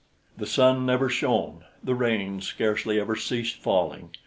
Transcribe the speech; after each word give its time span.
The 0.35 0.47
sun 0.47 0.87
never 0.87 1.09
shone; 1.09 1.63
the 1.83 1.93
rain 1.93 2.41
scarcely 2.41 2.99
ever 2.99 3.15
ceased 3.15 3.57
falling. 3.57 4.09